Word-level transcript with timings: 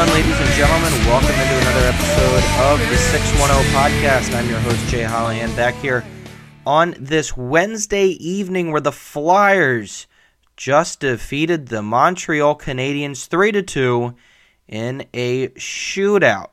on, 0.00 0.08
ladies 0.14 0.40
and 0.40 0.48
gentlemen? 0.52 0.90
Welcome 1.04 1.28
into 1.28 1.58
another 1.58 1.88
episode 1.88 2.42
of 2.62 2.78
the 2.88 2.96
610 2.96 3.64
podcast. 3.74 4.34
I'm 4.34 4.48
your 4.48 4.58
host, 4.60 4.88
Jay 4.88 5.02
Hollihan, 5.02 5.54
back 5.54 5.74
here 5.74 6.06
on 6.64 6.94
this 6.98 7.36
Wednesday 7.36 8.06
evening 8.06 8.72
where 8.72 8.80
the 8.80 8.92
Flyers 8.92 10.06
just 10.56 11.00
defeated 11.00 11.68
the 11.68 11.82
Montreal 11.82 12.56
Canadiens 12.56 13.26
3 13.26 13.52
to 13.52 13.62
2 13.62 14.14
in 14.68 15.04
a 15.12 15.48
shootout. 15.48 16.48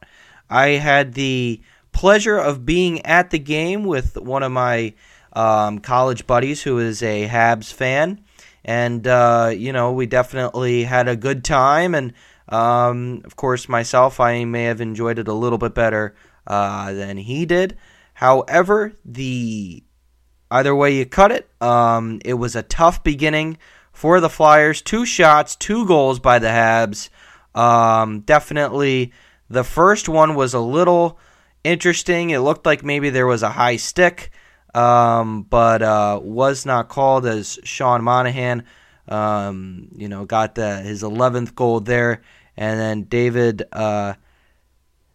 I 0.49 0.71
had 0.71 1.13
the 1.13 1.61
pleasure 1.93 2.37
of 2.37 2.65
being 2.65 3.05
at 3.05 3.29
the 3.29 3.39
game 3.39 3.85
with 3.85 4.17
one 4.17 4.43
of 4.43 4.51
my 4.51 4.93
um, 5.31 5.79
college 5.79 6.27
buddies 6.27 6.63
who 6.63 6.79
is 6.79 7.01
a 7.01 7.29
Habs 7.29 7.71
fan. 7.71 8.25
And, 8.65 9.07
uh, 9.07 9.53
you 9.55 9.71
know, 9.71 9.93
we 9.93 10.05
definitely 10.05 10.83
had 10.83 11.07
a 11.07 11.15
good 11.15 11.45
time. 11.45 11.95
And, 11.95 12.11
um, 12.49 13.21
of 13.25 13.35
course, 13.35 13.67
myself, 13.67 14.19
I 14.19 14.45
may 14.45 14.63
have 14.63 14.81
enjoyed 14.81 15.19
it 15.19 15.27
a 15.27 15.33
little 15.33 15.57
bit 15.57 15.73
better 15.73 16.15
uh, 16.45 16.93
than 16.93 17.17
he 17.17 17.45
did. 17.45 17.77
However, 18.13 18.93
the 19.05 19.83
either 20.49 20.75
way 20.75 20.95
you 20.95 21.05
cut 21.05 21.31
it, 21.31 21.49
um, 21.61 22.19
it 22.23 22.35
was 22.35 22.55
a 22.55 22.63
tough 22.63 23.03
beginning 23.03 23.57
for 23.91 24.19
the 24.19 24.29
Flyers. 24.29 24.81
Two 24.81 25.05
shots, 25.05 25.55
two 25.55 25.85
goals 25.85 26.19
by 26.19 26.39
the 26.39 26.47
Habs. 26.47 27.09
Um, 27.53 28.21
definitely, 28.21 29.11
the 29.49 29.63
first 29.63 30.07
one 30.07 30.35
was 30.35 30.53
a 30.53 30.59
little 30.59 31.19
interesting. 31.63 32.29
It 32.29 32.39
looked 32.39 32.65
like 32.65 32.83
maybe 32.83 33.09
there 33.09 33.27
was 33.27 33.43
a 33.43 33.49
high 33.49 33.77
stick, 33.77 34.31
um, 34.73 35.43
but 35.43 35.81
uh, 35.81 36.19
was 36.21 36.65
not 36.65 36.89
called 36.89 37.25
as 37.25 37.59
Sean 37.63 38.03
Monahan, 38.03 38.63
um, 39.07 39.89
you 39.95 40.07
know, 40.07 40.25
got 40.25 40.55
the 40.55 40.77
his 40.77 41.03
11th 41.03 41.55
goal 41.55 41.79
there, 41.79 42.21
and 42.57 42.79
then 42.79 43.03
David 43.03 43.63
uh, 43.71 44.15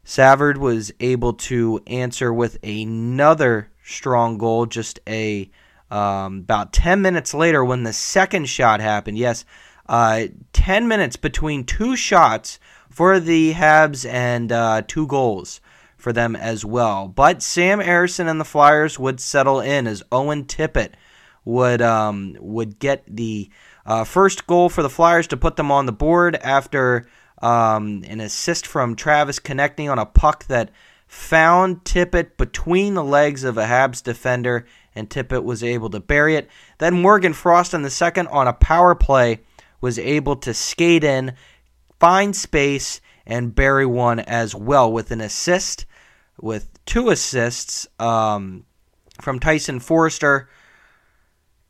Savard 0.05 0.59
was 0.59 0.93
able 1.01 1.35
to 1.35 1.81
answer 1.87 2.33
with 2.33 2.59
another 2.63 3.71
strong 3.83 4.39
goal, 4.39 4.67
just 4.67 5.01
a 5.09 5.51
um, 5.91 6.39
about 6.39 6.73
10 6.73 7.03
minutes 7.03 7.35
later 7.35 7.63
when 7.63 7.83
the 7.83 7.93
second 7.93 8.49
shot 8.49 8.81
happened. 8.81 9.19
Yes, 9.19 9.45
uh, 9.89 10.25
10 10.55 10.89
minutes 10.89 11.17
between 11.17 11.65
two 11.65 11.97
shots 11.97 12.59
for 12.89 13.21
the 13.21 13.53
Habs 13.53 14.09
and 14.09 14.51
uh, 14.51 14.83
two 14.87 15.07
goals 15.07 15.61
for 15.97 16.13
them 16.13 16.35
as 16.35 16.65
well. 16.65 17.09
But 17.09 17.43
Sam 17.43 17.81
Ersson 17.81 18.29
and 18.29 18.41
the 18.41 18.45
Flyers 18.45 18.99
would 18.99 19.21
settle 19.21 19.61
in 19.61 19.87
as 19.87 20.03
Owen 20.11 20.45
Tippett 20.45 20.95
would 21.45 21.83
um, 21.83 22.37
would 22.41 22.79
get 22.79 23.05
the 23.07 23.51
uh, 23.85 24.05
first 24.05 24.47
goal 24.47 24.69
for 24.69 24.83
the 24.83 24.91
Flyers 24.91 25.27
to 25.29 25.37
put 25.37 25.57
them 25.57 25.71
on 25.71 25.87
the 25.87 25.93
board 25.93 26.37
after 26.37 27.07
um, 27.43 28.05
an 28.07 28.21
assist 28.21 28.67
from 28.67 28.97
Travis 28.97 29.39
connecting 29.39 29.89
on 29.89 29.99
a 29.99 30.07
puck 30.07 30.45
that 30.47 30.71
found 31.07 31.85
Tippett 31.85 32.37
between 32.37 32.95
the 32.95 33.05
legs 33.05 33.45
of 33.45 33.59
a 33.59 33.65
Habs 33.65 34.03
defender, 34.03 34.67
and 34.95 35.11
Tippett 35.11 35.45
was 35.45 35.63
able 35.63 35.91
to 35.91 36.01
bury 36.01 36.37
it. 36.37 36.49
Then 36.79 37.03
Morgan 37.03 37.33
Frost 37.33 37.75
in 37.75 37.83
the 37.83 37.91
second 37.91 38.29
on 38.29 38.49
a 38.49 38.53
power 38.53 38.95
play 38.95 39.41
was 39.81 39.99
able 39.99 40.37
to 40.37 40.55
skate 40.55 41.05
in, 41.05 41.35
find 41.99 42.35
space, 42.35 43.01
and 43.27 43.55
bury 43.55 43.87
one 43.87 44.21
as 44.21 44.55
well 44.55 44.91
with 44.91 45.11
an 45.11 45.21
assist 45.21 45.87
with 46.41 46.69
two 46.85 47.11
assists 47.11 47.87
um, 47.99 48.65
from 49.21 49.39
Tyson 49.39 49.81
Foerster. 49.81 50.49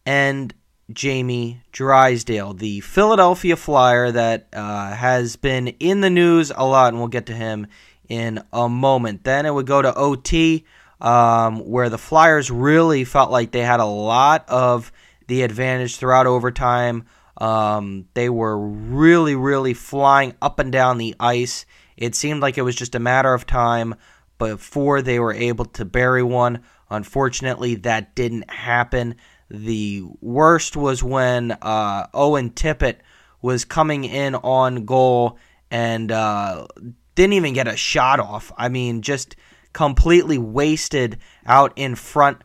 and 0.06 0.54
Jamie 0.90 1.62
Drysdale, 1.72 2.54
the 2.54 2.80
Philadelphia 2.80 3.56
Flyer 3.56 4.10
that 4.10 4.48
uh, 4.52 4.92
has 4.94 5.36
been 5.36 5.68
in 5.68 6.00
the 6.00 6.10
news 6.10 6.52
a 6.54 6.64
lot, 6.64 6.88
and 6.88 6.98
we'll 6.98 7.08
get 7.08 7.26
to 7.26 7.34
him 7.34 7.66
in 8.08 8.42
a 8.52 8.68
moment. 8.68 9.24
Then 9.24 9.46
it 9.46 9.54
would 9.54 9.66
go 9.66 9.80
to 9.80 9.94
OT, 9.94 10.64
um, 11.00 11.58
where 11.68 11.88
the 11.88 11.98
Flyers 11.98 12.50
really 12.50 13.04
felt 13.04 13.30
like 13.30 13.52
they 13.52 13.62
had 13.62 13.80
a 13.80 13.86
lot 13.86 14.44
of 14.48 14.92
the 15.28 15.42
advantage 15.42 15.96
throughout 15.96 16.26
overtime. 16.26 17.04
Um, 17.38 18.06
they 18.14 18.28
were 18.28 18.58
really, 18.58 19.34
really 19.34 19.74
flying 19.74 20.34
up 20.42 20.58
and 20.58 20.70
down 20.70 20.98
the 20.98 21.14
ice. 21.18 21.64
It 21.96 22.14
seemed 22.14 22.42
like 22.42 22.58
it 22.58 22.62
was 22.62 22.76
just 22.76 22.94
a 22.94 23.00
matter 23.00 23.32
of 23.32 23.46
time 23.46 23.94
before 24.38 25.02
they 25.02 25.18
were 25.18 25.32
able 25.32 25.64
to 25.66 25.84
bury 25.84 26.22
one. 26.22 26.62
Unfortunately, 26.90 27.76
that 27.76 28.14
didn't 28.14 28.50
happen. 28.50 29.16
The 29.52 30.02
worst 30.22 30.78
was 30.78 31.02
when 31.02 31.52
uh, 31.52 32.06
Owen 32.14 32.50
Tippett 32.50 32.96
was 33.42 33.66
coming 33.66 34.04
in 34.04 34.34
on 34.34 34.86
goal 34.86 35.36
and 35.70 36.10
uh, 36.10 36.66
didn't 37.14 37.34
even 37.34 37.52
get 37.52 37.68
a 37.68 37.76
shot 37.76 38.18
off. 38.18 38.50
I 38.56 38.70
mean, 38.70 39.02
just 39.02 39.36
completely 39.74 40.38
wasted 40.38 41.18
out 41.44 41.74
in 41.76 41.96
front 41.96 42.38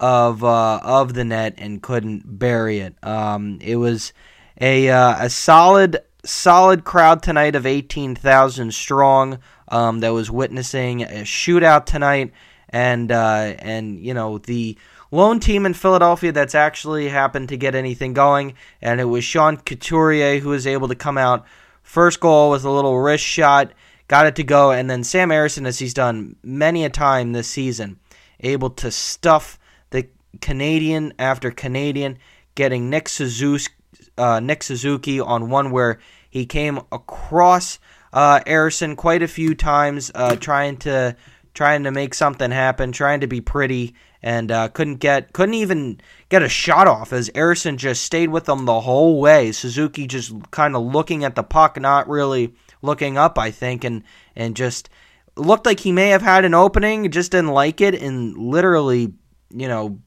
of 0.00 0.42
uh, 0.42 0.80
of 0.82 1.12
the 1.12 1.24
net 1.24 1.54
and 1.58 1.82
couldn't 1.82 2.38
bury 2.38 2.78
it. 2.78 2.94
Um, 3.02 3.58
it 3.60 3.76
was 3.76 4.14
a 4.58 4.88
uh, 4.88 5.16
a 5.20 5.28
solid 5.28 5.98
solid 6.24 6.84
crowd 6.84 7.22
tonight 7.22 7.56
of 7.56 7.66
eighteen 7.66 8.14
thousand 8.14 8.72
strong 8.72 9.38
um, 9.68 10.00
that 10.00 10.14
was 10.14 10.30
witnessing 10.30 11.02
a 11.02 11.24
shootout 11.24 11.84
tonight, 11.84 12.32
and 12.70 13.12
uh, 13.12 13.54
and 13.58 14.00
you 14.00 14.14
know 14.14 14.38
the 14.38 14.78
lone 15.14 15.38
team 15.38 15.64
in 15.64 15.74
Philadelphia 15.74 16.32
that's 16.32 16.54
actually 16.54 17.08
happened 17.08 17.48
to 17.48 17.56
get 17.56 17.74
anything 17.74 18.12
going, 18.12 18.54
and 18.82 19.00
it 19.00 19.04
was 19.04 19.24
Sean 19.24 19.56
Couturier 19.56 20.40
who 20.40 20.50
was 20.50 20.66
able 20.66 20.88
to 20.88 20.94
come 20.94 21.16
out. 21.16 21.46
First 21.82 22.20
goal 22.20 22.50
with 22.50 22.64
a 22.64 22.70
little 22.70 22.98
wrist 22.98 23.24
shot, 23.24 23.72
got 24.08 24.26
it 24.26 24.36
to 24.36 24.44
go, 24.44 24.72
and 24.72 24.90
then 24.90 25.04
Sam 25.04 25.28
Ersson, 25.28 25.66
as 25.66 25.78
he's 25.78 25.94
done 25.94 26.36
many 26.42 26.84
a 26.84 26.90
time 26.90 27.32
this 27.32 27.48
season, 27.48 27.98
able 28.40 28.70
to 28.70 28.90
stuff 28.90 29.58
the 29.90 30.08
Canadian 30.40 31.12
after 31.18 31.50
Canadian, 31.50 32.18
getting 32.54 32.90
Nick 32.90 33.08
Suzuki, 33.08 33.72
uh, 34.18 34.40
Nick 34.40 34.62
Suzuki 34.62 35.20
on 35.20 35.48
one 35.48 35.70
where 35.70 36.00
he 36.28 36.46
came 36.46 36.80
across 36.90 37.78
uh, 38.12 38.40
Ersson 38.46 38.96
quite 38.96 39.22
a 39.22 39.28
few 39.28 39.54
times, 39.54 40.10
uh, 40.14 40.36
trying 40.36 40.76
to 40.78 41.16
trying 41.54 41.84
to 41.84 41.90
make 41.92 42.14
something 42.14 42.50
happen, 42.50 42.90
trying 42.90 43.20
to 43.20 43.28
be 43.28 43.40
pretty, 43.40 43.94
and 44.24 44.50
uh, 44.50 44.68
couldn't 44.68 44.96
get 44.96 45.34
couldn't 45.34 45.54
even 45.54 46.00
get 46.30 46.42
a 46.42 46.48
shot 46.48 46.88
off 46.88 47.12
as 47.12 47.28
Ersson 47.30 47.76
just 47.76 48.02
stayed 48.02 48.30
with 48.30 48.46
them 48.46 48.64
the 48.64 48.80
whole 48.80 49.20
way. 49.20 49.52
Suzuki 49.52 50.06
just 50.06 50.32
kind 50.50 50.74
of 50.74 50.82
looking 50.82 51.24
at 51.24 51.34
the 51.34 51.42
puck, 51.42 51.78
not 51.78 52.08
really 52.08 52.54
looking 52.80 53.18
up, 53.18 53.38
I 53.38 53.50
think, 53.50 53.84
and 53.84 54.02
and 54.34 54.56
just 54.56 54.88
looked 55.36 55.66
like 55.66 55.80
he 55.80 55.92
may 55.92 56.08
have 56.08 56.22
had 56.22 56.46
an 56.46 56.54
opening, 56.54 57.10
just 57.10 57.32
didn't 57.32 57.52
like 57.52 57.82
it, 57.82 57.94
and 57.94 58.38
literally, 58.38 59.12
you 59.50 59.68
know, 59.68 60.00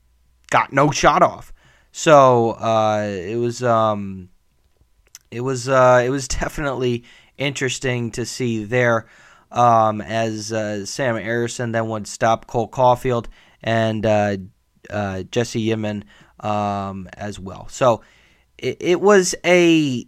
got 0.49 0.73
no 0.73 0.89
shot 0.89 1.21
off. 1.21 1.53
So 1.91 2.53
uh, 2.53 3.05
it 3.07 3.35
was 3.35 3.61
um, 3.61 4.29
it 5.29 5.41
was 5.41 5.69
uh, 5.69 6.01
it 6.03 6.09
was 6.09 6.27
definitely 6.39 7.03
interesting 7.37 8.09
to 8.09 8.25
see 8.25 8.63
there 8.63 9.05
um, 9.51 10.01
as 10.01 10.51
uh, 10.51 10.87
Sam 10.87 11.17
Ersson 11.17 11.71
then 11.71 11.87
would 11.87 12.07
stop 12.07 12.47
Cole 12.47 12.67
Caufield 12.67 13.27
and 13.67 14.05
uh, 14.05 14.37
uh, 14.89 15.23
Jesse 15.23 15.67
Ylonen 15.67 16.03
um, 16.39 17.09
as 17.17 17.37
well. 17.37 17.67
So 17.69 18.01
it, 18.57 18.77
it, 18.79 19.01
was 19.01 19.35
a 19.45 20.07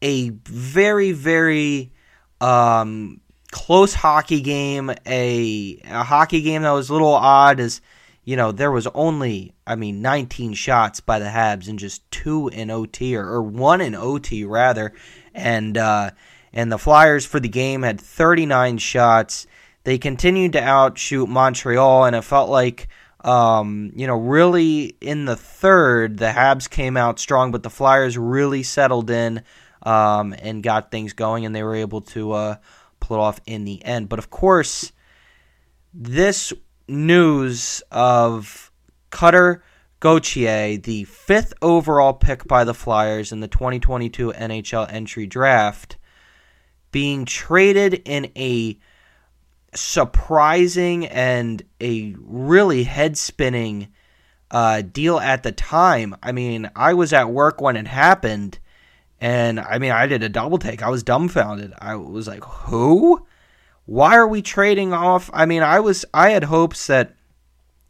a 0.00 0.30
very 0.30 1.12
very 1.12 1.92
um, 2.40 3.20
close 3.50 3.92
hockey 3.92 4.40
game, 4.40 4.90
a, 5.04 5.80
a 5.84 6.04
hockey 6.04 6.40
game 6.40 6.62
that 6.62 6.70
was 6.70 6.88
a 6.88 6.92
little 6.94 7.14
odd 7.14 7.60
as 7.60 7.82
you 8.24 8.36
know, 8.36 8.52
there 8.52 8.70
was 8.70 8.86
only, 8.88 9.54
I 9.66 9.74
mean, 9.74 10.02
19 10.02 10.52
shots 10.52 11.00
by 11.00 11.18
the 11.18 11.24
Habs 11.24 11.66
and 11.66 11.78
just 11.78 12.10
two 12.10 12.48
in 12.48 12.70
OT, 12.70 13.16
or, 13.16 13.26
or 13.26 13.42
one 13.42 13.80
in 13.80 13.94
OT 13.94 14.44
rather, 14.44 14.92
and 15.32 15.78
uh, 15.78 16.10
and 16.52 16.70
the 16.70 16.76
Flyers 16.76 17.24
for 17.24 17.40
the 17.40 17.48
game 17.48 17.82
had 17.82 17.98
39 17.98 18.76
shots. 18.76 19.46
They 19.84 19.98
continued 19.98 20.52
to 20.52 20.62
outshoot 20.62 21.28
Montreal, 21.28 22.04
and 22.04 22.16
it 22.16 22.22
felt 22.22 22.50
like, 22.50 22.88
um, 23.24 23.92
you 23.94 24.06
know, 24.06 24.16
really 24.16 24.96
in 25.00 25.24
the 25.24 25.36
third, 25.36 26.18
the 26.18 26.26
Habs 26.26 26.68
came 26.68 26.96
out 26.96 27.18
strong, 27.18 27.52
but 27.52 27.62
the 27.62 27.70
Flyers 27.70 28.18
really 28.18 28.62
settled 28.62 29.10
in 29.10 29.42
um, 29.82 30.34
and 30.38 30.62
got 30.62 30.90
things 30.90 31.12
going, 31.12 31.46
and 31.46 31.54
they 31.54 31.62
were 31.62 31.76
able 31.76 32.00
to 32.02 32.32
uh, 32.32 32.56
pull 33.00 33.16
it 33.16 33.20
off 33.20 33.40
in 33.46 33.64
the 33.64 33.84
end. 33.84 34.08
But 34.08 34.18
of 34.18 34.30
course, 34.30 34.92
this 35.94 36.52
news 36.86 37.82
of 37.90 38.70
Cutter 39.10 39.62
Gauthier, 40.00 40.76
the 40.76 41.04
fifth 41.04 41.52
overall 41.60 42.12
pick 42.12 42.46
by 42.46 42.64
the 42.64 42.74
Flyers 42.74 43.32
in 43.32 43.40
the 43.40 43.48
2022 43.48 44.32
NHL 44.32 44.92
entry 44.92 45.26
draft, 45.26 45.96
being 46.92 47.24
traded 47.24 48.02
in 48.04 48.30
a 48.36 48.78
surprising 49.74 51.06
and 51.06 51.62
a 51.80 52.14
really 52.18 52.84
head 52.84 53.16
spinning 53.16 53.88
uh, 54.50 54.82
deal 54.82 55.18
at 55.18 55.42
the 55.42 55.52
time. 55.52 56.16
I 56.22 56.32
mean, 56.32 56.70
I 56.74 56.94
was 56.94 57.12
at 57.12 57.30
work 57.30 57.60
when 57.60 57.76
it 57.76 57.86
happened, 57.86 58.58
And 59.20 59.60
I 59.60 59.78
mean, 59.78 59.90
I 59.92 60.06
did 60.06 60.22
a 60.22 60.28
double 60.28 60.58
take. 60.58 60.82
I 60.82 60.88
was 60.88 61.02
dumbfounded. 61.02 61.74
I 61.78 61.96
was 61.96 62.28
like, 62.28 62.44
"Who? 62.44 63.26
Why 63.84 64.16
are 64.16 64.28
we 64.28 64.42
trading 64.42 64.92
off?" 64.92 65.28
I 65.34 65.44
mean, 65.44 65.62
I 65.62 65.80
was 65.80 66.04
I 66.14 66.30
had 66.30 66.44
hopes 66.44 66.86
that 66.86 67.14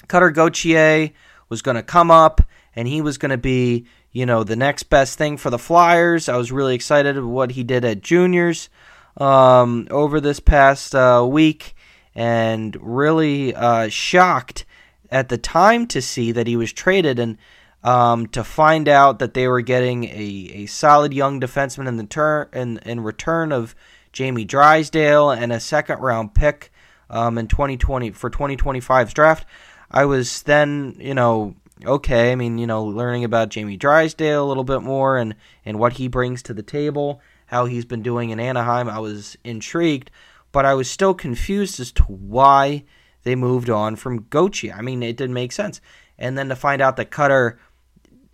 Cutter 0.08 0.30
Gauthier 0.30 1.10
was 1.48 1.62
going 1.62 1.76
to 1.76 1.82
come 1.82 2.10
up 2.10 2.40
and 2.74 2.88
he 2.88 3.02
was 3.02 3.18
going 3.18 3.30
to 3.30 3.38
be, 3.38 3.86
you 4.10 4.24
know, 4.24 4.42
the 4.42 4.56
next 4.56 4.84
best 4.84 5.18
thing 5.18 5.36
for 5.36 5.50
the 5.50 5.58
Flyers. 5.58 6.28
I 6.28 6.36
was 6.36 6.50
really 6.50 6.74
excited 6.74 7.16
of 7.16 7.26
what 7.26 7.52
he 7.52 7.62
did 7.62 7.84
at 7.84 8.00
juniors 8.00 8.68
um, 9.18 9.86
over 9.90 10.20
this 10.20 10.40
past 10.40 10.94
uh, 10.94 11.26
week 11.28 11.74
and 12.14 12.76
really 12.80 13.54
uh, 13.54 13.88
shocked 13.88 14.64
at 15.10 15.28
the 15.28 15.38
time 15.38 15.86
to 15.86 16.00
see 16.00 16.32
that 16.32 16.46
he 16.46 16.56
was 16.56 16.72
traded 16.72 17.18
and 17.18 17.38
um, 17.84 18.26
to 18.28 18.42
find 18.42 18.88
out 18.88 19.18
that 19.18 19.34
they 19.34 19.46
were 19.46 19.60
getting 19.60 20.04
a, 20.04 20.52
a 20.54 20.66
solid 20.66 21.14
young 21.14 21.40
defenseman 21.40 21.86
in 21.86 21.96
the 21.96 22.04
turn 22.04 22.48
in, 22.52 22.78
in 22.78 23.00
return 23.00 23.52
of 23.52 23.74
Jamie 24.12 24.44
Drysdale 24.44 25.30
and 25.30 25.52
a 25.52 25.60
second 25.60 26.00
round 26.00 26.34
pick 26.34 26.72
um, 27.10 27.38
in 27.38 27.46
2020 27.46 28.10
for 28.10 28.30
2025's 28.30 29.14
draft. 29.14 29.46
I 29.90 30.04
was 30.04 30.42
then, 30.42 30.96
you 30.98 31.14
know, 31.14 31.54
okay. 31.84 32.32
I 32.32 32.34
mean, 32.34 32.58
you 32.58 32.66
know, 32.66 32.84
learning 32.84 33.24
about 33.24 33.48
Jamie 33.48 33.76
Drysdale 33.76 34.44
a 34.44 34.48
little 34.48 34.64
bit 34.64 34.82
more 34.82 35.16
and 35.16 35.34
and 35.64 35.78
what 35.78 35.94
he 35.94 36.08
brings 36.08 36.42
to 36.44 36.54
the 36.54 36.62
table, 36.62 37.20
how 37.48 37.66
he's 37.66 37.84
been 37.84 38.02
doing 38.02 38.30
in 38.30 38.40
Anaheim. 38.40 38.88
I 38.88 39.00
was 39.00 39.36
intrigued, 39.44 40.10
but 40.52 40.64
I 40.64 40.74
was 40.74 40.90
still 40.90 41.14
confused 41.14 41.80
as 41.80 41.92
to 41.92 42.04
why 42.04 42.84
they 43.24 43.34
moved 43.34 43.68
on 43.68 43.96
from 43.96 44.26
Gauthier. 44.30 44.74
I 44.74 44.82
mean, 44.82 45.02
it 45.02 45.16
didn't 45.16 45.34
make 45.34 45.52
sense. 45.52 45.80
And 46.18 46.38
then 46.38 46.48
to 46.48 46.56
find 46.56 46.80
out 46.80 46.96
that 46.96 47.10
Cutter 47.10 47.58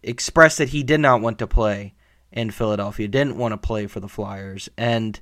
expressed 0.03 0.59
that 0.59 0.69
he 0.69 0.83
did 0.83 1.01
not 1.01 1.21
want 1.21 1.39
to 1.39 1.47
play 1.47 1.95
in 2.31 2.51
Philadelphia, 2.51 3.09
didn't 3.09 3.39
want 3.39 3.53
to 3.53 3.57
play 3.57 3.87
for 3.87 4.01
the 4.01 4.09
Flyers, 4.09 4.69
and 4.77 5.21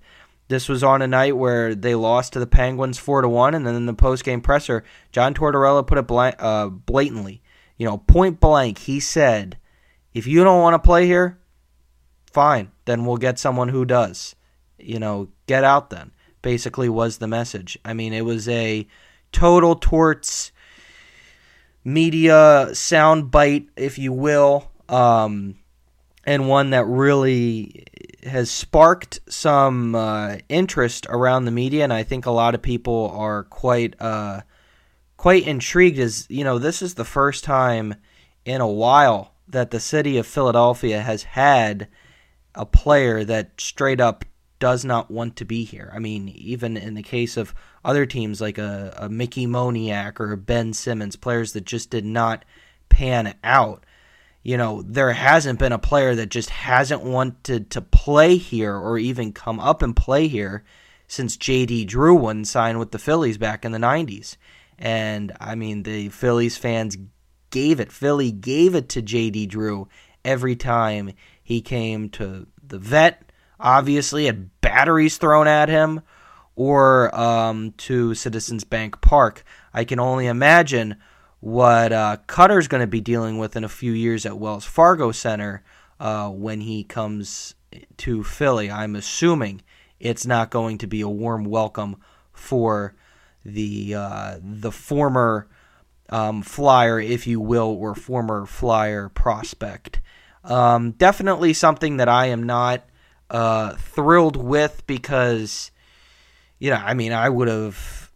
this 0.49 0.69
was 0.69 0.83
on 0.83 1.03
a 1.03 1.07
night 1.07 1.37
where 1.37 1.75
they 1.75 1.95
lost 1.95 2.33
to 2.33 2.39
the 2.39 2.47
Penguins 2.47 2.99
four 2.99 3.23
to 3.23 3.29
one, 3.29 3.55
and 3.55 3.67
then 3.67 3.75
in 3.75 3.87
the 3.87 3.95
post 3.95 4.25
game 4.25 4.41
presser, 4.41 4.85
John 5.13 5.35
Tortorella 5.35 5.87
put 5.87 5.99
it 5.99 6.11
uh, 6.41 6.69
blatantly, 6.69 7.43
you 7.77 7.87
know, 7.87 7.99
point 7.99 8.41
blank. 8.41 8.79
He 8.79 8.99
said, 8.99 9.59
"If 10.13 10.27
you 10.27 10.43
don't 10.43 10.61
want 10.61 10.75
to 10.75 10.87
play 10.87 11.07
here, 11.07 11.39
fine, 12.31 12.72
then 12.85 13.05
we'll 13.05 13.17
get 13.17 13.39
someone 13.39 13.69
who 13.69 13.85
does. 13.85 14.35
You 14.79 14.99
know, 14.99 15.29
get 15.47 15.65
out 15.65 15.91
then." 15.91 16.13
Basically, 16.43 16.89
was 16.89 17.19
the 17.19 17.29
message. 17.29 17.79
I 17.85 17.95
mean, 17.95 18.13
it 18.13 18.25
was 18.25 18.49
a 18.49 18.87
total 19.31 19.77
torts 19.77 20.53
media 21.85 22.69
soundbite, 22.71 23.69
if 23.77 23.99
you 23.99 24.13
will, 24.13 24.71
um, 24.89 25.57
and 26.25 26.49
one 26.49 26.71
that 26.71 26.87
really 26.87 27.85
has 28.25 28.51
sparked 28.51 29.21
some 29.29 29.95
uh, 29.95 30.37
interest 30.49 31.07
around 31.09 31.45
the 31.45 31.51
media, 31.51 31.83
and 31.83 31.93
I 31.93 32.05
think 32.05 32.27
a 32.27 32.31
lot 32.31 32.55
of 32.55 32.63
people 32.63 33.11
are 33.15 33.45
quite 33.45 34.01
uh, 34.01 34.43
quite 35.17 35.47
intrigued. 35.47 35.99
As 35.99 36.27
you 36.31 36.45
know, 36.45 36.59
this 36.59 36.83
is 36.83 36.95
the 36.95 37.05
first 37.05 37.43
time 37.43 37.97
in 38.45 38.61
a 38.61 38.69
while 38.69 39.35
that 39.49 39.71
the 39.71 39.81
city 39.81 40.17
of 40.19 40.27
Philadelphia 40.27 41.01
has 41.03 41.25
had 41.25 41.89
a 42.55 42.67
player 42.67 43.25
that 43.25 43.61
straight 43.61 44.01
up 44.01 44.25
does 44.59 44.85
not 44.85 45.11
want 45.11 45.37
to 45.37 45.45
be 45.45 45.65
here. 45.65 45.91
I 45.93 45.99
mean, 45.99 46.29
even 46.29 46.77
in 46.77 46.95
the 46.95 47.03
case 47.03 47.37
of 47.37 47.53
other 47.85 48.07
teams 48.07 48.41
like 48.41 48.59
a, 48.59 48.95
a 48.97 49.09
Mickey 49.09 49.47
Moniak 49.47 50.21
or 50.21 50.37
Ben 50.37 50.73
Simmons, 50.73 51.17
players 51.17 51.53
that 51.55 51.65
just 51.65 51.91
did 51.91 52.05
not 52.05 52.45
pan 52.89 53.35
out. 53.43 53.85
You 54.45 54.57
know, 54.57 54.83
there 54.83 55.13
hasn't 55.13 55.59
been 55.59 55.73
a 55.73 55.79
player 55.79 56.15
that 56.15 56.29
just 56.29 56.51
hasn't 56.51 57.03
wanted 57.03 57.71
to 57.71 57.81
play 57.81 58.37
here 58.37 58.75
or 58.77 58.99
even 58.99 59.33
come 59.33 59.59
up 59.59 59.83
and 59.83 59.97
play 59.97 60.29
here 60.29 60.65
since 61.09 61.37
JD 61.37 61.87
Drew 61.89 62.15
wouldn't 62.15 62.47
sign 62.47 62.79
with 62.79 62.93
the 62.93 62.99
Phillies 62.99 63.39
back 63.39 63.65
in 63.65 63.73
the 63.73 63.79
90s. 63.79 64.37
And 64.79 65.33
I 65.41 65.55
mean, 65.55 65.83
the 65.83 66.09
Phillies 66.09 66.57
fans 66.57 66.97
gave 67.51 67.81
it. 67.81 67.93
Philly 67.93 68.31
gave 68.31 68.75
it 68.75 68.89
to 68.91 69.03
JD 69.03 69.49
Drew 69.49 69.89
every 70.25 70.57
time 70.57 71.13
he 71.43 71.61
came 71.61 72.09
to 72.11 72.47
the 72.63 72.79
vet 72.79 73.33
obviously 73.63 74.27
had 74.27 74.61
batteries 74.61 75.17
thrown 75.17 75.47
at 75.47 75.69
him, 75.69 76.03
or 76.55 77.15
um, 77.19 77.73
to 77.79 78.15
Citizens 78.15 78.65
Bank 78.65 79.01
Park. 79.01 79.45
I 79.73 79.85
can 79.85 79.99
only 79.99 80.27
imagine 80.27 80.97
what 81.41 81.93
uh, 81.93 82.19
Cutter's 82.27 82.69
going 82.69 82.83
to 82.83 82.87
be 82.87 83.01
dealing 83.01 83.39
with 83.39 83.57
in 83.57 83.65
a 83.65 83.69
few 83.69 83.93
years 83.93 84.27
at 84.27 84.39
Wells 84.39 84.65
Fargo 84.65 85.13
Center 85.13 85.63
uh, 85.99 86.29
when 86.29 86.61
he 86.61 86.85
comes 86.85 87.55
to 87.99 88.23
Philly. 88.23 88.71
I'm 88.71 88.95
assuming 88.95 89.63
it's 89.99 90.27
not 90.27 90.51
going 90.51 90.79
to 90.79 90.87
be 90.87 91.01
a 91.01 91.09
warm 91.09 91.45
welcome 91.45 91.97
for 92.33 92.95
the 93.45 93.95
uh, 93.95 94.39
the 94.43 94.71
former 94.71 95.49
um, 96.11 96.43
flyer, 96.43 97.01
if 97.01 97.27
you 97.27 97.41
will, 97.41 97.71
or 97.71 97.95
former 97.95 98.45
flyer 98.45 99.09
prospect. 99.09 100.01
Um, 100.45 100.93
definitely 100.93 101.53
something 101.53 101.99
that 101.99 102.09
I 102.09 102.27
am 102.27 102.45
not 102.45 102.85
uh, 103.31 103.77
thrilled 103.77 104.37
with 104.37 104.87
because, 104.87 105.71
you 106.59 106.71
know, 106.71 106.77
I 106.77 106.95
mean, 106.95 107.13
I 107.13 107.29
would 107.29 107.49
have 107.49 108.11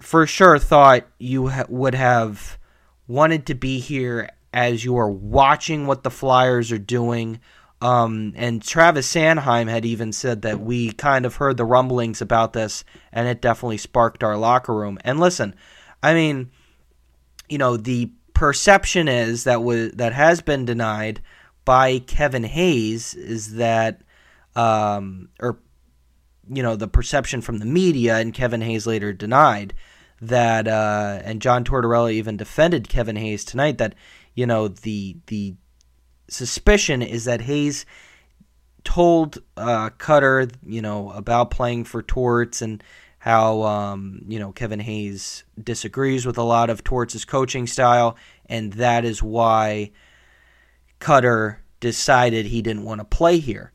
for 0.00 0.26
sure 0.26 0.58
thought 0.58 1.06
you 1.18 1.48
ha- 1.48 1.66
would 1.68 1.94
have 1.94 2.58
wanted 3.06 3.46
to 3.46 3.54
be 3.54 3.80
here 3.80 4.30
as 4.52 4.84
you 4.84 4.96
are 4.96 5.10
watching 5.10 5.86
what 5.86 6.02
the 6.02 6.10
Flyers 6.10 6.72
are 6.72 6.78
doing. 6.78 7.40
Um, 7.80 8.32
and 8.34 8.62
Travis 8.62 9.12
Sanheim 9.12 9.68
had 9.68 9.84
even 9.84 10.12
said 10.12 10.42
that 10.42 10.60
we 10.60 10.92
kind 10.92 11.24
of 11.24 11.36
heard 11.36 11.56
the 11.56 11.64
rumblings 11.64 12.20
about 12.20 12.52
this, 12.52 12.82
and 13.12 13.28
it 13.28 13.40
definitely 13.40 13.78
sparked 13.78 14.24
our 14.24 14.36
locker 14.36 14.74
room. 14.74 14.98
And 15.04 15.20
listen, 15.20 15.54
I 16.02 16.14
mean, 16.14 16.50
you 17.48 17.58
know, 17.58 17.76
the 17.76 18.10
perception 18.34 19.08
is 19.08 19.44
that 19.44 19.62
was 19.62 19.92
that 19.92 20.12
has 20.12 20.40
been 20.40 20.64
denied 20.64 21.20
by 21.68 21.98
Kevin 21.98 22.44
Hayes 22.44 23.12
is 23.12 23.56
that 23.56 24.00
um, 24.56 25.28
or 25.38 25.60
you 26.48 26.62
know 26.62 26.76
the 26.76 26.88
perception 26.88 27.42
from 27.42 27.58
the 27.58 27.66
media, 27.66 28.16
and 28.16 28.32
Kevin 28.32 28.62
Hayes 28.62 28.86
later 28.86 29.12
denied 29.12 29.74
that, 30.22 30.66
uh, 30.66 31.20
and 31.22 31.42
John 31.42 31.64
Tortorella 31.64 32.10
even 32.10 32.38
defended 32.38 32.88
Kevin 32.88 33.16
Hayes 33.16 33.44
tonight 33.44 33.76
that 33.76 33.94
you 34.34 34.46
know 34.46 34.68
the 34.68 35.18
the 35.26 35.56
suspicion 36.30 37.02
is 37.02 37.26
that 37.26 37.42
Hayes 37.42 37.84
told 38.82 39.36
uh, 39.58 39.90
Cutter 39.98 40.48
you 40.66 40.80
know 40.80 41.10
about 41.10 41.50
playing 41.50 41.84
for 41.84 42.00
Torts 42.00 42.62
and 42.62 42.82
how 43.18 43.60
um, 43.64 44.22
you 44.26 44.38
know 44.38 44.52
Kevin 44.52 44.80
Hayes 44.80 45.44
disagrees 45.62 46.24
with 46.24 46.38
a 46.38 46.42
lot 46.42 46.70
of 46.70 46.82
Torts' 46.82 47.26
coaching 47.26 47.66
style, 47.66 48.16
and 48.46 48.72
that 48.72 49.04
is 49.04 49.22
why 49.22 49.90
Cutter 50.98 51.62
decided 51.80 52.46
he 52.46 52.62
didn't 52.62 52.84
want 52.84 53.00
to 53.00 53.04
play 53.04 53.38
here. 53.38 53.72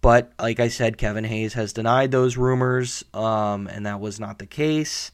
But 0.00 0.32
like 0.38 0.60
I 0.60 0.68
said, 0.68 0.98
Kevin 0.98 1.24
Hayes 1.24 1.54
has 1.54 1.72
denied 1.72 2.10
those 2.10 2.36
rumors, 2.36 3.04
um, 3.12 3.66
and 3.66 3.86
that 3.86 3.98
was 3.98 4.20
not 4.20 4.38
the 4.38 4.46
case. 4.46 5.10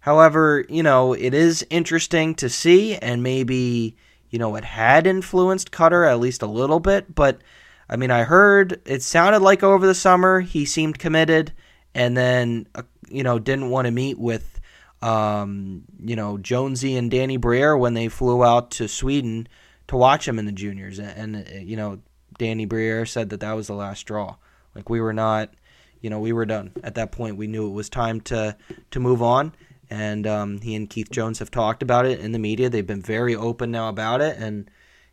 However, 0.00 0.66
you 0.68 0.82
know, 0.82 1.14
it 1.14 1.32
is 1.32 1.66
interesting 1.70 2.34
to 2.34 2.50
see, 2.50 2.96
and 2.96 3.22
maybe, 3.22 3.96
you 4.28 4.38
know, 4.38 4.54
it 4.56 4.64
had 4.64 5.06
influenced 5.06 5.70
Cutter 5.70 6.04
at 6.04 6.20
least 6.20 6.42
a 6.42 6.46
little 6.46 6.80
bit. 6.80 7.14
But, 7.14 7.40
I 7.88 7.96
mean, 7.96 8.10
I 8.10 8.24
heard 8.24 8.82
it 8.84 9.02
sounded 9.02 9.40
like 9.40 9.62
over 9.62 9.86
the 9.86 9.94
summer 9.94 10.40
he 10.40 10.66
seemed 10.66 10.98
committed 10.98 11.52
and 11.94 12.14
then, 12.14 12.66
uh, 12.74 12.82
you 13.08 13.22
know, 13.22 13.38
didn't 13.38 13.70
want 13.70 13.86
to 13.86 13.92
meet 13.92 14.18
with, 14.18 14.60
um, 15.00 15.84
you 15.98 16.16
know, 16.16 16.36
Jonesy 16.36 16.96
and 16.96 17.10
Danny 17.10 17.38
Briere 17.38 17.78
when 17.78 17.94
they 17.94 18.08
flew 18.08 18.44
out 18.44 18.72
to 18.72 18.88
Sweden 18.88 19.48
to 19.94 19.98
watch 19.98 20.26
him 20.26 20.40
in 20.40 20.44
the 20.44 20.52
juniors. 20.52 20.98
And, 20.98 21.36
and 21.36 21.68
you 21.68 21.76
know, 21.76 22.00
Danny 22.36 22.64
Briere 22.64 23.06
said 23.06 23.30
that 23.30 23.40
that 23.40 23.52
was 23.52 23.68
the 23.68 23.74
last 23.74 24.00
straw. 24.00 24.34
Like 24.74 24.90
we 24.90 25.00
were 25.00 25.12
not, 25.12 25.54
you 26.00 26.10
know, 26.10 26.18
we 26.18 26.32
were 26.32 26.44
done 26.44 26.72
at 26.82 26.96
that 26.96 27.12
point. 27.12 27.36
We 27.36 27.46
knew 27.46 27.68
it 27.68 27.74
was 27.74 27.88
time 27.88 28.20
to 28.22 28.56
to 28.90 29.00
move 29.00 29.22
on, 29.22 29.54
and 29.88 30.26
um, 30.26 30.60
he 30.60 30.74
and 30.74 30.90
Keith 30.90 31.12
Jones 31.12 31.38
have 31.38 31.50
talked 31.52 31.80
about 31.80 32.06
it 32.06 32.18
in 32.18 32.32
the 32.32 32.40
media. 32.40 32.68
They've 32.68 32.84
been 32.84 33.02
very 33.02 33.36
open 33.36 33.70
now 33.70 33.88
about 33.88 34.20
it, 34.20 34.36
and 34.36 34.68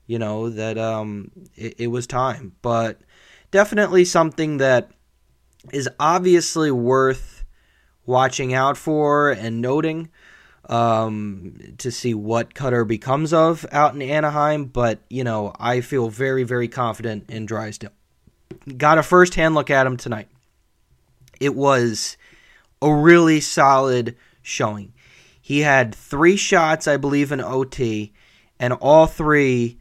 you 0.08 0.18
know 0.18 0.50
that 0.50 0.80
um, 0.80 1.30
it, 1.56 1.76
it 1.78 1.88
was 1.88 2.08
time. 2.08 2.56
But 2.64 3.02
definitely 3.52 4.04
something 4.04 4.58
that 4.58 4.90
is 5.72 5.88
obviously 6.00 6.72
worth 6.72 7.46
watching 8.08 8.52
out 8.52 8.78
for 8.78 9.30
and 9.30 9.62
noting 9.62 10.10
um, 10.70 11.56
to 11.80 11.92
see 11.92 12.14
what 12.14 12.54
Cutter 12.54 12.86
becomes 12.86 13.34
of 13.34 13.66
out 13.72 13.94
in 13.96 14.02
Anaheim. 14.02 14.66
But, 14.66 15.00
you 15.10 15.24
know, 15.24 15.54
I 15.60 15.82
feel 15.82 16.10
very, 16.10 16.44
very 16.44 16.68
confident 16.68 17.30
in 17.30 17.46
Drysdale. 17.46 17.92
Got 18.78 18.98
a 18.98 19.04
first 19.04 19.36
hand 19.36 19.56
look 19.56 19.70
at 19.70 19.88
him 19.88 19.98
tonight. 19.98 20.28
It 21.40 21.56
was 21.56 22.18
a 22.82 22.94
really 22.94 23.40
solid 23.40 24.16
showing. 24.42 24.94
He 25.42 25.60
had 25.62 25.96
three 25.96 26.38
shots, 26.38 26.88
I 26.88 26.98
believe, 26.98 27.32
in 27.32 27.42
OT, 27.42 28.14
and 28.60 28.74
all 28.74 29.08
three, 29.08 29.80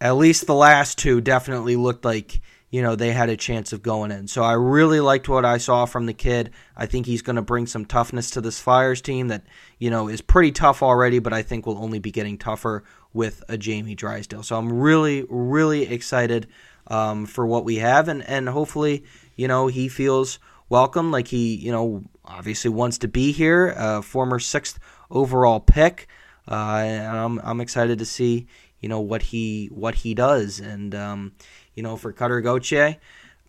at 0.00 0.16
least 0.16 0.46
the 0.46 0.54
last 0.54 0.98
two, 0.98 1.20
definitely 1.20 1.76
looked 1.76 2.04
like 2.04 2.40
you 2.72 2.80
know, 2.80 2.96
they 2.96 3.12
had 3.12 3.28
a 3.28 3.36
chance 3.36 3.74
of 3.74 3.82
going 3.82 4.10
in. 4.10 4.26
So 4.26 4.42
I 4.42 4.54
really 4.54 4.98
liked 4.98 5.28
what 5.28 5.44
I 5.44 5.58
saw 5.58 5.84
from 5.84 6.06
the 6.06 6.14
kid. 6.14 6.50
I 6.74 6.86
think 6.86 7.04
he's 7.04 7.20
going 7.20 7.36
to 7.36 7.42
bring 7.42 7.66
some 7.66 7.84
toughness 7.84 8.30
to 8.30 8.40
this 8.40 8.58
Flyers 8.58 9.02
team 9.02 9.28
that, 9.28 9.44
you 9.78 9.90
know, 9.90 10.08
is 10.08 10.22
pretty 10.22 10.52
tough 10.52 10.82
already, 10.82 11.18
but 11.18 11.34
I 11.34 11.42
think 11.42 11.66
will 11.66 11.76
only 11.76 11.98
be 11.98 12.10
getting 12.10 12.38
tougher 12.38 12.82
with 13.12 13.44
a 13.46 13.58
Jamie 13.58 13.94
Drysdale. 13.94 14.42
So 14.42 14.56
I'm 14.56 14.72
really, 14.72 15.26
really 15.28 15.82
excited 15.86 16.48
um, 16.86 17.26
for 17.26 17.46
what 17.46 17.66
we 17.66 17.76
have, 17.76 18.08
and, 18.08 18.26
and 18.26 18.48
hopefully, 18.48 19.04
you 19.36 19.48
know, 19.48 19.66
he 19.66 19.88
feels 19.88 20.38
welcome, 20.70 21.10
like 21.10 21.28
he, 21.28 21.54
you 21.54 21.70
know, 21.70 22.02
obviously 22.24 22.70
wants 22.70 22.96
to 22.98 23.08
be 23.08 23.32
here, 23.32 23.74
uh, 23.76 24.00
former 24.00 24.38
sixth 24.38 24.78
overall 25.10 25.60
pick. 25.60 26.08
Uh, 26.48 26.82
and 26.84 27.16
I'm, 27.16 27.38
I'm 27.44 27.60
excited 27.60 27.98
to 27.98 28.06
see, 28.06 28.46
you 28.80 28.88
know, 28.88 28.98
what 28.98 29.22
he 29.22 29.66
what 29.66 29.94
he 29.94 30.14
does. 30.14 30.58
And, 30.58 30.94
um, 30.94 31.32
you 31.74 31.82
know, 31.82 31.96
for 31.96 32.12
Cutter 32.12 32.40
Gauthier, 32.40 32.96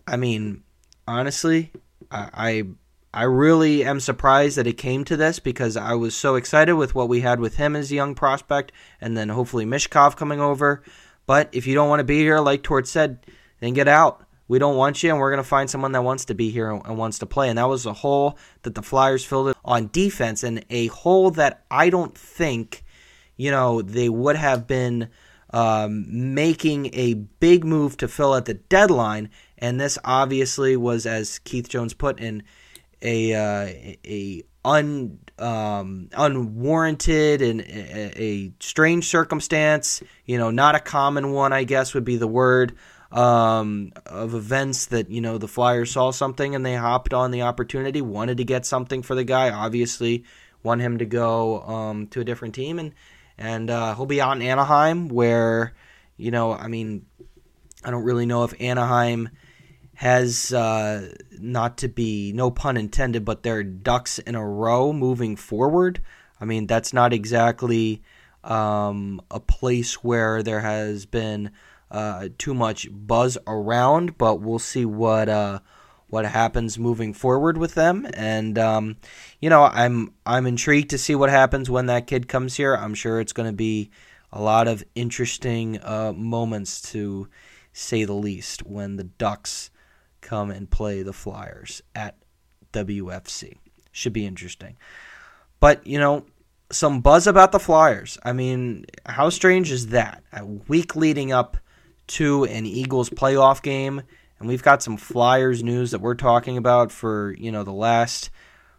I 0.06 0.16
mean, 0.16 0.62
honestly, 1.06 1.72
I, 2.10 2.30
I 2.34 2.62
I 3.14 3.22
really 3.24 3.84
am 3.84 4.00
surprised 4.00 4.56
that 4.56 4.66
it 4.66 4.72
came 4.72 5.04
to 5.04 5.16
this 5.16 5.38
because 5.38 5.76
I 5.76 5.94
was 5.94 6.16
so 6.16 6.34
excited 6.34 6.74
with 6.74 6.96
what 6.96 7.08
we 7.08 7.20
had 7.20 7.38
with 7.38 7.56
him 7.56 7.76
as 7.76 7.92
a 7.92 7.94
young 7.94 8.16
prospect, 8.16 8.72
and 9.00 9.16
then 9.16 9.28
hopefully 9.28 9.64
Michkov 9.64 10.16
coming 10.16 10.40
over. 10.40 10.82
But 11.24 11.48
if 11.52 11.66
you 11.66 11.74
don't 11.76 11.88
want 11.88 12.00
to 12.00 12.04
be 12.04 12.18
here, 12.18 12.40
like 12.40 12.64
Torts 12.64 12.90
said, 12.90 13.24
then 13.60 13.72
get 13.72 13.86
out. 13.86 14.26
We 14.48 14.58
don't 14.58 14.76
want 14.76 15.02
you, 15.02 15.10
and 15.10 15.20
we're 15.20 15.30
going 15.30 15.42
to 15.42 15.48
find 15.48 15.70
someone 15.70 15.92
that 15.92 16.02
wants 16.02 16.24
to 16.26 16.34
be 16.34 16.50
here 16.50 16.68
and 16.70 16.98
wants 16.98 17.20
to 17.20 17.26
play. 17.26 17.48
And 17.48 17.56
that 17.56 17.68
was 17.68 17.86
a 17.86 17.92
hole 17.92 18.36
that 18.62 18.74
the 18.74 18.82
Flyers 18.82 19.24
filled 19.24 19.56
on 19.64 19.90
defense, 19.92 20.42
and 20.42 20.64
a 20.68 20.88
hole 20.88 21.30
that 21.30 21.64
I 21.70 21.90
don't 21.90 22.18
think, 22.18 22.84
you 23.36 23.52
know, 23.52 23.80
they 23.80 24.08
would 24.08 24.36
have 24.36 24.66
been 24.66 25.08
um, 25.54 26.34
making 26.34 26.90
a 26.94 27.14
big 27.14 27.64
move 27.64 27.96
to 27.98 28.08
fill 28.08 28.34
at 28.34 28.44
the 28.44 28.54
deadline. 28.54 29.30
And 29.56 29.80
this 29.80 29.96
obviously 30.04 30.76
was, 30.76 31.06
as 31.06 31.38
Keith 31.38 31.68
Jones 31.68 31.94
put 31.94 32.18
in, 32.18 32.42
a 33.00 33.34
uh, 33.34 33.96
a 34.04 34.42
un 34.64 35.20
um, 35.38 36.08
unwarranted 36.16 37.40
and 37.40 37.60
a, 37.60 38.22
a, 38.22 38.52
strange 38.58 39.06
circumstance. 39.06 40.02
You 40.26 40.38
know, 40.38 40.50
not 40.50 40.74
a 40.74 40.80
common 40.80 41.30
one, 41.32 41.52
I 41.52 41.62
guess 41.62 41.94
would 41.94 42.04
be 42.04 42.16
the 42.16 42.28
word. 42.28 42.76
Um, 43.12 43.92
of 44.06 44.34
events 44.34 44.86
that 44.86 45.08
you 45.08 45.20
know 45.20 45.38
the 45.38 45.46
Flyers 45.46 45.92
saw 45.92 46.10
something 46.10 46.56
and 46.56 46.66
they 46.66 46.74
hopped 46.74 47.14
on 47.14 47.30
the 47.30 47.42
opportunity, 47.42 48.02
wanted 48.02 48.38
to 48.38 48.44
get 48.44 48.66
something 48.66 49.02
for 49.02 49.14
the 49.14 49.22
guy. 49.22 49.50
Obviously, 49.50 50.24
want 50.64 50.80
him 50.80 50.98
to 50.98 51.04
go 51.04 51.62
um, 51.62 52.08
to 52.08 52.20
a 52.20 52.24
different 52.24 52.56
team, 52.56 52.80
and 52.80 52.92
and 53.38 53.70
uh, 53.70 53.94
he'll 53.94 54.06
be 54.06 54.20
out 54.20 54.36
in 54.36 54.42
Anaheim, 54.42 55.08
where 55.08 55.74
you 56.16 56.30
know, 56.30 56.52
I 56.52 56.68
mean, 56.68 57.06
I 57.84 57.90
don't 57.90 58.04
really 58.04 58.26
know 58.26 58.44
if 58.44 58.54
Anaheim 58.60 59.30
has 59.94 60.52
uh, 60.52 61.12
not 61.38 61.78
to 61.78 61.88
be 61.88 62.32
no 62.32 62.50
pun 62.50 62.76
intended, 62.76 63.24
but 63.24 63.42
they're 63.42 63.62
ducks 63.62 64.18
in 64.18 64.34
a 64.34 64.46
row 64.46 64.92
moving 64.92 65.36
forward. 65.36 66.00
I 66.40 66.44
mean, 66.44 66.66
that's 66.66 66.92
not 66.92 67.12
exactly 67.12 68.02
um, 68.42 69.20
a 69.30 69.40
place 69.40 70.02
where 70.02 70.42
there 70.42 70.60
has 70.60 71.06
been 71.06 71.52
uh, 71.90 72.28
too 72.38 72.54
much 72.54 72.88
buzz 72.90 73.38
around, 73.46 74.18
but 74.18 74.40
we'll 74.40 74.58
see 74.58 74.84
what 74.84 75.28
uh, 75.28 75.60
what 76.14 76.24
happens 76.24 76.78
moving 76.78 77.12
forward 77.12 77.58
with 77.58 77.74
them. 77.74 78.06
And 78.14 78.56
um, 78.56 78.96
you 79.40 79.50
know, 79.50 79.64
I'm 79.64 80.14
I'm 80.24 80.46
intrigued 80.46 80.90
to 80.90 80.98
see 80.98 81.16
what 81.16 81.28
happens 81.28 81.68
when 81.68 81.86
that 81.86 82.06
kid 82.06 82.28
comes 82.28 82.56
here. 82.56 82.76
I'm 82.76 82.94
sure 82.94 83.20
it's 83.20 83.32
going 83.32 83.48
to 83.48 83.56
be 83.56 83.90
a 84.32 84.40
lot 84.40 84.68
of 84.68 84.84
interesting 84.94 85.80
uh, 85.82 86.12
moments 86.12 86.80
to 86.92 87.28
say 87.72 88.04
the 88.04 88.14
least 88.14 88.64
when 88.64 88.94
the 88.94 89.04
Ducks 89.04 89.70
come 90.20 90.52
and 90.52 90.70
play 90.70 91.02
the 91.02 91.12
Flyers 91.12 91.82
at 91.96 92.16
WFC. 92.72 93.58
Should 93.90 94.12
be 94.12 94.24
interesting. 94.24 94.76
But, 95.58 95.84
you 95.84 95.98
know, 95.98 96.26
some 96.70 97.00
buzz 97.00 97.26
about 97.26 97.52
the 97.52 97.58
Flyers. 97.58 98.18
I 98.24 98.32
mean, 98.32 98.86
how 99.06 99.30
strange 99.30 99.70
is 99.70 99.88
that? 99.88 100.22
A 100.32 100.44
week 100.44 100.94
leading 100.94 101.32
up 101.32 101.56
to 102.06 102.44
an 102.44 102.66
Eagles 102.66 103.10
playoff 103.10 103.62
game, 103.62 104.02
and 104.38 104.48
we've 104.48 104.62
got 104.62 104.82
some 104.82 104.96
Flyers 104.96 105.62
news 105.62 105.92
that 105.92 106.00
we're 106.00 106.14
talking 106.14 106.56
about 106.56 106.92
for, 106.92 107.34
you 107.38 107.52
know, 107.52 107.62
the 107.62 107.72
last 107.72 108.30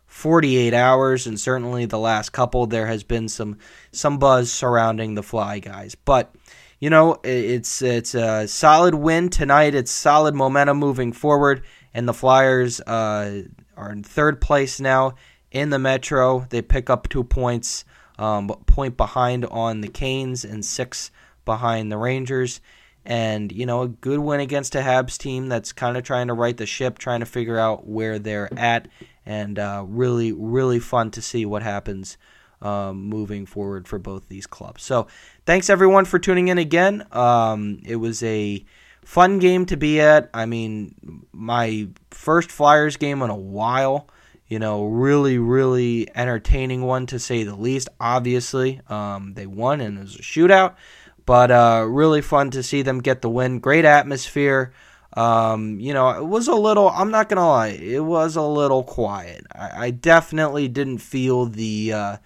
48 0.08 0.74
hours 0.74 1.28
and 1.28 1.40
certainly 1.40 1.86
the 1.86 2.00
last 2.00 2.30
couple 2.30 2.68
there 2.68 2.88
has 2.88 3.04
been 3.04 3.28
some 3.28 3.58
some 3.92 4.18
buzz 4.18 4.52
surrounding 4.52 5.16
the 5.16 5.24
Fly 5.24 5.60
guys. 5.60 5.96
But 5.96 6.34
you 6.80 6.90
know, 6.90 7.18
it's 7.24 7.82
it's 7.82 8.16
a 8.16 8.48
solid 8.48 8.96
win 8.96 9.30
tonight. 9.30 9.76
It's 9.76 9.92
solid 9.92 10.36
momentum 10.36 10.78
moving 10.78 11.14
forward, 11.14 11.64
and 11.94 12.08
the 12.08 12.14
Flyers 12.14 12.82
uh, 12.82 13.44
are 13.78 13.92
in 13.92 14.04
third 14.04 14.42
place 14.42 14.80
now 14.80 15.16
in 15.52 15.70
the 15.70 15.80
Metro. 15.80 16.46
They 16.50 16.62
pick 16.62 16.90
up 16.90 17.08
two 17.08 17.24
points, 17.24 17.86
um, 18.20 18.50
point 18.68 18.98
behind 18.98 19.46
on 19.46 19.82
the 19.82 19.88
Canes, 19.88 20.44
and 20.44 20.64
six 20.66 21.12
behind 21.46 21.92
the 21.92 21.98
Rangers. 21.98 22.60
And 23.06 23.52
you 23.52 23.66
know, 23.66 23.84
a 23.84 23.88
good 23.88 24.20
win 24.20 24.40
against 24.40 24.76
a 24.76 24.80
Habs 24.80 25.18
team 25.18 25.48
that's 25.48 25.72
kind 25.72 25.96
of 25.96 26.04
trying 26.04 26.28
to 26.28 26.34
right 26.34 26.58
the 26.58 26.66
ship, 26.66 26.98
trying 26.98 27.20
to 27.20 27.26
figure 27.26 27.60
out 27.60 27.88
where 27.88 28.18
they're 28.18 28.50
at, 28.58 28.88
and 29.26 29.60
uh, 29.60 29.84
really, 29.88 30.32
really 30.32 30.80
fun 30.80 31.12
to 31.12 31.22
see 31.22 31.46
what 31.46 31.62
happens 31.62 32.18
um, 32.62 33.04
moving 33.04 33.46
forward 33.46 33.88
for 33.88 34.00
both 34.00 34.28
these 34.28 34.48
clubs. 34.48 34.84
So, 34.84 35.08
thanks 35.46 35.70
everyone 35.70 36.06
for 36.06 36.18
tuning 36.18 36.48
in 36.48 36.58
again. 36.58 37.06
Um, 37.12 37.80
it 37.86 37.98
was 37.98 38.24
a 38.24 38.66
fun 39.06 39.40
game 39.40 39.66
to 39.68 39.78
be 39.78 40.02
at. 40.02 40.30
I 40.34 40.46
mean, 40.46 41.26
my 41.32 41.88
first 42.12 42.52
Flyers 42.52 42.98
game 42.98 43.22
in 43.22 43.30
a 43.30 43.36
while. 43.36 44.10
You 44.48 44.60
know, 44.60 44.86
really, 44.86 45.40
really 45.40 46.08
entertaining 46.16 46.84
one 46.84 47.08
to 47.08 47.18
say 47.18 47.44
the 47.44 47.56
least. 47.56 47.90
Obviously, 48.00 48.80
um, 48.90 49.34
they 49.34 49.48
won 49.48 49.82
and 49.82 49.98
it 49.98 50.02
was 50.02 50.16
a 50.18 50.22
shootout, 50.22 50.76
but 51.26 51.52
uh, 51.52 51.86
really 51.88 52.22
fun 52.22 52.52
to 52.52 52.64
see 52.64 52.82
them 52.82 53.02
get 53.02 53.22
the 53.22 53.30
win. 53.30 53.60
Great 53.60 53.86
atmosphere. 53.86 54.74
Um, 55.14 55.80
you 55.80 55.94
know, 55.94 56.10
it 56.10 56.26
was 56.26 56.48
a 56.48 56.56
little, 56.56 56.90
I'm 56.90 57.12
not 57.12 57.30
going 57.30 57.38
to 57.38 57.46
lie, 57.46 57.68
it 57.70 58.04
was 58.04 58.36
a 58.36 58.42
little 58.42 58.84
quiet. 58.84 59.46
I, 59.54 59.86
I 59.86 59.92
definitely 59.92 60.68
didn't 60.68 60.98
feel 60.98 61.46
the, 61.46 61.94
uh, 61.94 62.18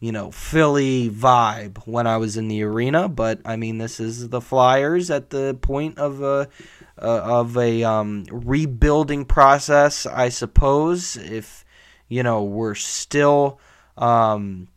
you 0.00 0.10
know, 0.10 0.30
Philly 0.30 1.10
vibe 1.10 1.86
when 1.86 2.06
I 2.06 2.16
was 2.16 2.38
in 2.38 2.48
the 2.48 2.62
arena. 2.62 3.08
But 3.08 3.40
I 3.44 3.56
mean, 3.56 3.76
this 3.78 4.00
is 4.00 4.30
the 4.30 4.40
Flyers 4.40 5.10
at 5.10 5.28
the 5.30 5.56
point 5.60 5.98
of 5.98 6.22
a 6.22 6.48
uh, 7.00 7.20
of 7.22 7.56
a 7.56 7.84
um, 7.84 8.24
rebuilding 8.30 9.26
process, 9.26 10.06
I 10.06 10.30
suppose. 10.30 11.16
If 11.16 11.64
you 12.08 12.22
know, 12.22 12.42
we're 12.42 12.74
still 12.74 13.60
um, 13.98 14.68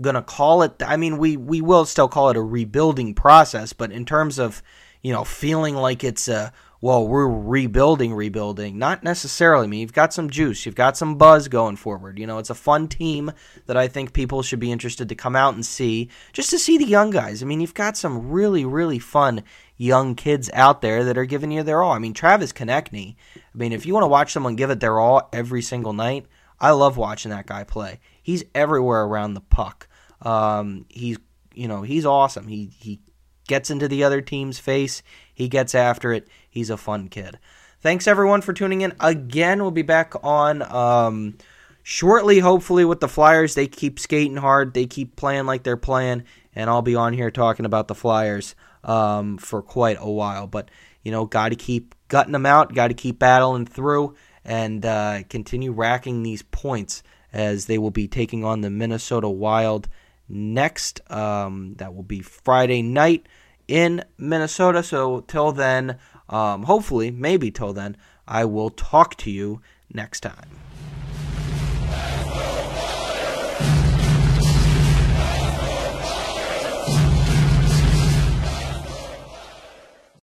gonna 0.00 0.22
call 0.22 0.62
it. 0.62 0.82
I 0.84 0.96
mean, 0.96 1.18
we 1.18 1.36
we 1.36 1.60
will 1.60 1.84
still 1.84 2.08
call 2.08 2.30
it 2.30 2.36
a 2.36 2.42
rebuilding 2.42 3.14
process. 3.14 3.72
But 3.72 3.92
in 3.92 4.04
terms 4.04 4.38
of 4.38 4.62
you 5.04 5.12
know, 5.12 5.22
feeling 5.22 5.76
like 5.76 6.02
it's 6.02 6.28
a 6.28 6.52
well, 6.80 7.08
we're 7.08 7.28
rebuilding, 7.28 8.12
rebuilding. 8.12 8.78
Not 8.78 9.02
necessarily. 9.02 9.64
I 9.64 9.68
mean, 9.68 9.80
you've 9.80 9.94
got 9.94 10.12
some 10.12 10.28
juice, 10.28 10.66
you've 10.66 10.74
got 10.74 10.98
some 10.98 11.16
buzz 11.16 11.48
going 11.48 11.76
forward. 11.76 12.18
You 12.18 12.26
know, 12.26 12.36
it's 12.36 12.50
a 12.50 12.54
fun 12.54 12.88
team 12.88 13.32
that 13.64 13.76
I 13.76 13.88
think 13.88 14.12
people 14.12 14.42
should 14.42 14.60
be 14.60 14.70
interested 14.70 15.08
to 15.08 15.14
come 15.14 15.34
out 15.34 15.54
and 15.54 15.64
see, 15.64 16.10
just 16.34 16.50
to 16.50 16.58
see 16.58 16.76
the 16.76 16.84
young 16.84 17.08
guys. 17.08 17.42
I 17.42 17.46
mean, 17.46 17.60
you've 17.60 17.72
got 17.72 17.96
some 17.96 18.30
really, 18.30 18.66
really 18.66 18.98
fun 18.98 19.44
young 19.78 20.14
kids 20.14 20.50
out 20.52 20.82
there 20.82 21.04
that 21.04 21.16
are 21.16 21.24
giving 21.24 21.52
you 21.52 21.62
their 21.62 21.82
all. 21.82 21.92
I 21.92 21.98
mean, 21.98 22.12
Travis 22.12 22.52
Konecny. 22.52 23.16
I 23.36 23.40
mean, 23.56 23.72
if 23.72 23.86
you 23.86 23.94
want 23.94 24.04
to 24.04 24.08
watch 24.08 24.32
someone 24.32 24.56
give 24.56 24.70
it 24.70 24.80
their 24.80 24.98
all 24.98 25.30
every 25.32 25.62
single 25.62 25.94
night, 25.94 26.26
I 26.60 26.70
love 26.70 26.96
watching 26.96 27.30
that 27.30 27.46
guy 27.46 27.64
play. 27.64 28.00
He's 28.22 28.44
everywhere 28.54 29.04
around 29.04 29.34
the 29.34 29.40
puck. 29.40 29.88
Um, 30.22 30.86
he's 30.88 31.18
you 31.54 31.68
know 31.68 31.82
he's 31.82 32.06
awesome. 32.06 32.48
He 32.48 32.70
he 32.78 33.00
gets 33.46 33.70
into 33.70 33.88
the 33.88 34.04
other 34.04 34.20
team's 34.20 34.58
face. 34.58 35.02
He 35.32 35.48
gets 35.48 35.74
after 35.74 36.12
it. 36.12 36.28
He's 36.48 36.70
a 36.70 36.76
fun 36.76 37.08
kid. 37.08 37.38
Thanks 37.80 38.06
everyone 38.06 38.40
for 38.40 38.52
tuning 38.54 38.80
in. 38.80 38.94
Again, 39.00 39.60
we'll 39.60 39.70
be 39.70 39.82
back 39.82 40.14
on 40.24 40.62
um, 40.62 41.36
shortly, 41.82 42.38
hopefully, 42.38 42.84
with 42.84 43.00
the 43.00 43.08
Flyers. 43.08 43.54
They 43.54 43.66
keep 43.66 43.98
skating 43.98 44.36
hard. 44.36 44.72
They 44.72 44.86
keep 44.86 45.16
playing 45.16 45.44
like 45.44 45.64
they're 45.64 45.76
playing, 45.76 46.24
and 46.54 46.70
I'll 46.70 46.82
be 46.82 46.94
on 46.94 47.12
here 47.12 47.30
talking 47.30 47.66
about 47.66 47.88
the 47.88 47.94
Flyers 47.94 48.54
um, 48.84 49.36
for 49.36 49.60
quite 49.60 49.98
a 50.00 50.10
while. 50.10 50.46
But 50.46 50.70
you 51.02 51.12
know, 51.12 51.26
got 51.26 51.50
to 51.50 51.56
keep 51.56 51.94
gutting 52.08 52.32
them 52.32 52.46
out. 52.46 52.74
Got 52.74 52.88
to 52.88 52.94
keep 52.94 53.18
battling 53.18 53.66
through 53.66 54.14
and 54.44 54.84
uh, 54.84 55.22
continue 55.28 55.72
racking 55.72 56.22
these 56.22 56.42
points 56.42 57.02
as 57.32 57.66
they 57.66 57.78
will 57.78 57.90
be 57.90 58.06
taking 58.06 58.44
on 58.44 58.60
the 58.60 58.70
Minnesota 58.70 59.28
Wild 59.28 59.88
next. 60.28 61.00
Um, 61.10 61.74
that 61.76 61.94
will 61.94 62.02
be 62.02 62.20
Friday 62.20 62.82
night 62.82 63.26
in 63.66 64.04
Minnesota. 64.18 64.82
So 64.82 65.20
till 65.20 65.52
then, 65.52 65.98
um, 66.28 66.64
hopefully, 66.64 67.10
maybe 67.10 67.50
till 67.50 67.72
then, 67.72 67.96
I 68.26 68.44
will 68.44 68.70
talk 68.70 69.16
to 69.16 69.30
you 69.30 69.60
next 69.92 70.20
time. 70.20 70.63